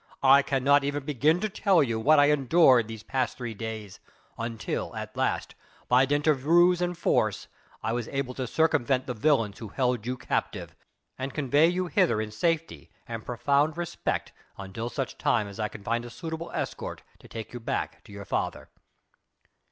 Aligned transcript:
"I 0.23 0.41
cannot 0.41 0.83
even 0.83 1.05
begin 1.05 1.39
to 1.41 1.47
tell 1.47 1.83
you 1.83 1.99
what 1.99 2.17
I 2.17 2.31
endured 2.31 2.87
these 2.87 3.03
past 3.03 3.37
three 3.37 3.53
days, 3.53 3.99
until 4.35 4.95
at 4.95 5.15
last, 5.15 5.53
by 5.87 6.05
dint 6.07 6.25
of 6.25 6.47
ruse 6.47 6.81
and 6.81 6.97
force, 6.97 7.47
I 7.83 7.93
was 7.93 8.07
able 8.07 8.33
to 8.33 8.47
circumvent 8.47 9.05
the 9.05 9.13
villains 9.13 9.59
who 9.59 9.67
held 9.67 10.07
you 10.07 10.17
captive, 10.17 10.75
and 11.19 11.35
convey 11.35 11.67
you 11.67 11.85
hither 11.85 12.19
in 12.19 12.31
safety 12.31 12.89
and 13.07 13.23
profound 13.23 13.77
respect 13.77 14.33
until 14.57 14.89
such 14.89 15.19
time 15.19 15.47
as 15.47 15.59
I 15.59 15.67
can 15.67 15.83
find 15.83 16.03
a 16.03 16.09
suitable 16.09 16.49
escort 16.51 17.03
to 17.19 17.27
take 17.27 17.53
you 17.53 17.59
back 17.59 18.03
to 18.05 18.11
your 18.11 18.25
father." 18.25 18.69